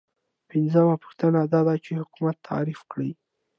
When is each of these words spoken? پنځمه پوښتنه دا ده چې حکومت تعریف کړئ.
پنځمه 0.49 0.95
پوښتنه 1.03 1.39
دا 1.53 1.61
ده 1.67 1.75
چې 1.85 1.91
حکومت 2.01 2.35
تعریف 2.49 2.79
کړئ. 2.91 3.11